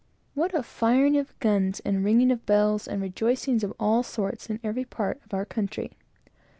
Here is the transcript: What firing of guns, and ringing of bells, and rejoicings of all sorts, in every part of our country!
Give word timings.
What 0.33 0.65
firing 0.65 1.15
of 1.19 1.37
guns, 1.37 1.79
and 1.81 2.03
ringing 2.03 2.31
of 2.31 2.43
bells, 2.47 2.87
and 2.87 3.03
rejoicings 3.03 3.63
of 3.63 3.71
all 3.79 4.01
sorts, 4.01 4.49
in 4.49 4.59
every 4.63 4.83
part 4.83 5.21
of 5.23 5.31
our 5.31 5.45
country! 5.45 5.91